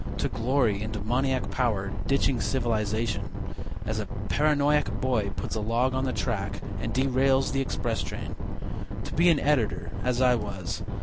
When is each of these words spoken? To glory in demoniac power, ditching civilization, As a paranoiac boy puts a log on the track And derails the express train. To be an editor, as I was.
To 0.17 0.27
glory 0.29 0.81
in 0.81 0.89
demoniac 0.91 1.51
power, 1.51 1.91
ditching 2.07 2.41
civilization, 2.41 3.29
As 3.85 3.99
a 3.99 4.07
paranoiac 4.29 4.99
boy 4.99 5.29
puts 5.35 5.53
a 5.53 5.59
log 5.61 5.93
on 5.93 6.05
the 6.05 6.11
track 6.11 6.59
And 6.81 6.91
derails 6.91 7.51
the 7.51 7.61
express 7.61 8.01
train. 8.01 8.35
To 9.03 9.13
be 9.13 9.29
an 9.29 9.39
editor, 9.39 9.91
as 10.03 10.19
I 10.19 10.33
was. 10.33 10.81